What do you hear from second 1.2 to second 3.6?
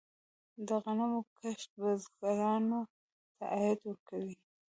کښت بزګرانو ته